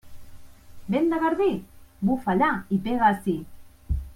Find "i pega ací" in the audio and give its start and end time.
2.79-3.37